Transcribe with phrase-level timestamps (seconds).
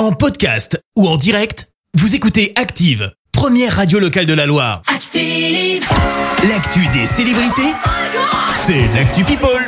[0.00, 4.80] En podcast ou en direct, vous écoutez Active, première radio locale de la Loire.
[4.86, 5.84] Active.
[6.48, 7.74] L'actu des célébrités,
[8.54, 9.62] c'est l'actu People.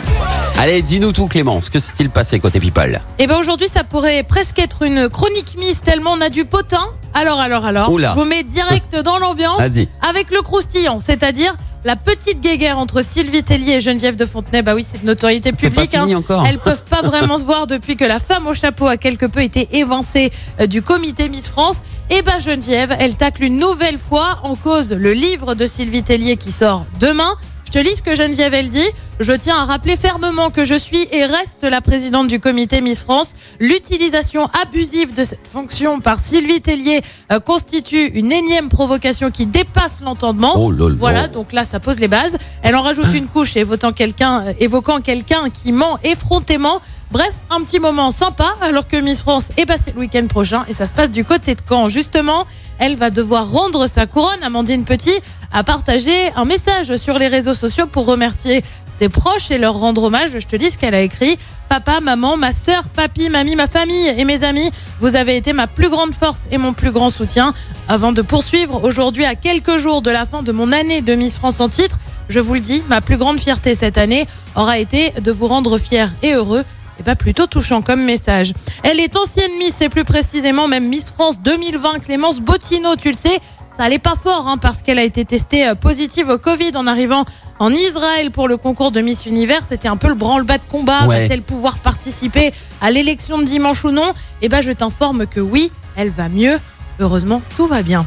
[0.57, 2.99] Allez, dis-nous tout Clémence, que s'est-il passé côté People?
[3.19, 6.87] Et ben aujourd'hui, ça pourrait presque être une chronique mise tellement on a du potin.
[7.13, 8.15] Alors, alors, alors, Oula.
[8.15, 9.87] je vous mets direct dans l'ambiance Vas-y.
[10.01, 11.55] avec le croustillant, c'est-à-dire
[11.85, 14.63] la petite guéguerre entre Sylvie Tellier et Geneviève de Fontenay.
[14.63, 15.95] Bah oui, c'est de notoriété pas publique.
[15.95, 16.07] hein.
[16.15, 16.45] encore.
[16.47, 19.43] Elles peuvent pas vraiment se voir depuis que la femme au chapeau a quelque peu
[19.43, 21.79] été évincée euh, du comité Miss France.
[22.11, 26.37] Et ben Geneviève, elle tacle une nouvelle fois en cause le livre de Sylvie Tellier
[26.37, 27.35] qui sort demain.
[27.75, 28.87] Je te lis ce que Geneviève elle dit.
[29.19, 33.01] Je tiens à rappeler fermement que je suis et reste la présidente du comité Miss
[33.01, 33.33] France.
[33.61, 37.01] L'utilisation abusive de cette fonction par Sylvie Tellier
[37.31, 40.53] euh, constitue une énième provocation qui dépasse l'entendement.
[40.57, 40.71] Oh.
[40.99, 42.37] Voilà, donc là, ça pose les bases.
[42.63, 46.81] Elle en rajoute une couche évoquant quelqu'un, euh, évoquant quelqu'un qui ment effrontément.
[47.11, 50.73] Bref, un petit moment sympa, alors que Miss France est passée le week-end prochain et
[50.73, 51.89] ça se passe du côté de Caen.
[51.89, 52.47] Justement,
[52.79, 54.43] elle va devoir rendre sa couronne.
[54.43, 55.19] Amandine Petit
[55.53, 58.63] a partagé un message sur les réseaux sociaux pour remercier
[58.99, 60.31] ses proches et leur rendre hommage.
[60.39, 61.39] Je te lis ce qu'elle a écrit.
[61.69, 65.67] Papa, maman, ma sœur, papy, mamie, ma famille et mes amis, vous avez été ma
[65.67, 67.55] plus grande force et mon plus grand soutien.
[67.89, 71.37] Avant de poursuivre aujourd'hui à quelques jours de la fin de mon année de Miss
[71.37, 75.11] France en titre, je vous le dis, ma plus grande fierté cette année aura été
[75.21, 76.65] de vous rendre fiers et heureux.
[77.01, 78.53] Et pas plutôt touchant comme message.
[78.83, 82.01] Elle est ancienne Miss et plus précisément même Miss France 2020.
[82.01, 83.41] Clémence Bottino, tu le sais,
[83.77, 86.87] ça allait pas fort hein, parce qu'elle a été testée euh, positive au Covid en
[86.87, 87.25] arrivant
[87.59, 89.65] en Israël pour le concours de Miss Univers.
[89.65, 91.07] C'était un peu le branle-bas de combat.
[91.07, 91.23] Ouais.
[91.23, 94.13] Va-t-elle pouvoir participer à l'élection de dimanche ou non?
[94.43, 96.59] Eh ben, je t'informe que oui, elle va mieux.
[97.01, 98.05] Heureusement, tout va bien.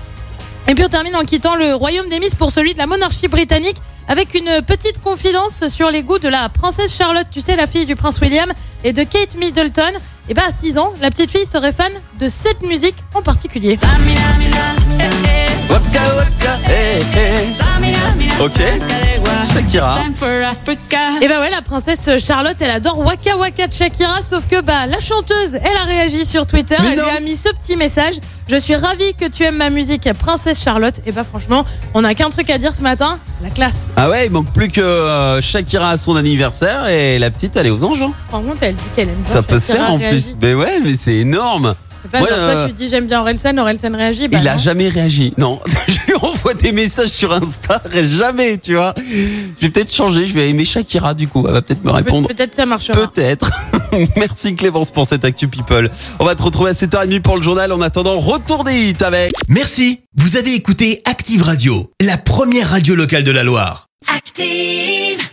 [0.68, 3.28] Et puis on termine en quittant le royaume des Miss pour celui de la monarchie
[3.28, 3.78] britannique
[4.08, 7.86] avec une petite confidence sur les goûts de la princesse Charlotte, tu sais, la fille
[7.86, 8.52] du prince William
[8.84, 9.94] et de Kate Middleton.
[10.30, 13.78] Et bah à 6 ans, la petite fille serait fan de cette musique en particulier.
[16.68, 18.42] Eh, eh.
[18.42, 19.15] Ok.
[19.54, 20.00] Shakira.
[21.22, 24.86] Et bah ouais, la princesse Charlotte, elle adore Waka Waka de Shakira, sauf que bah
[24.88, 27.04] la chanteuse, elle a réagi sur Twitter, Mais elle non.
[27.06, 28.16] lui a mis ce petit message.
[28.50, 30.96] Je suis ravie que tu aimes ma musique, princesse Charlotte.
[31.06, 33.90] Et bah franchement, on n'a qu'un truc à dire ce matin, la classe.
[33.96, 37.68] Ah ouais, il manque plus que euh, Shakira à son anniversaire et la petite elle
[37.68, 38.02] est aux anges.
[38.02, 38.12] hein.
[38.32, 40.34] Par contre, elle dit qu'elle aime bien Ça peut se Shakira, faire en réagit.
[40.34, 40.36] plus.
[40.42, 41.76] Mais ouais, mais c'est énorme.
[42.04, 44.28] C'est pas Ouais, genre euh, toi tu dis j'aime bien Orelsan, Orelsan réagit.
[44.28, 45.34] Bah il a jamais réagi.
[45.40, 45.60] Non,
[46.26, 48.94] je lui envoie des messages sur Insta, jamais, tu vois.
[48.98, 51.44] Je vais peut-être changer, je vais aimer Shakira du coup.
[51.48, 52.28] Elle va peut-être me Pe- répondre.
[52.28, 53.08] Peut-être ça marchera.
[53.08, 53.50] Peut-être.
[54.18, 55.90] Merci Clémence pour cette Actu People.
[56.20, 57.72] On va te retrouver à 7h30 pour le journal.
[57.72, 59.34] En attendant, retour des hits avec.
[59.48, 63.88] Merci, vous avez écouté Active Radio, la première radio locale de la Loire.
[64.16, 65.26] Active.